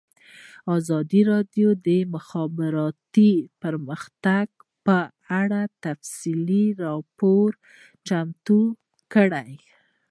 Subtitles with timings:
[0.77, 3.29] ازادي راډیو د د مخابراتو
[3.61, 4.47] پرمختګ
[4.85, 4.97] په
[5.41, 7.49] اړه تفصیلي راپور
[8.07, 8.61] چمتو
[9.13, 9.51] کړی.